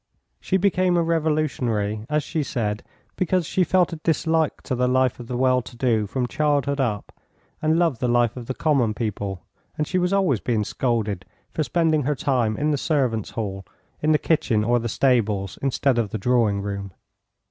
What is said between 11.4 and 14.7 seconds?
for spending her time in the servants' hall, in the kitchen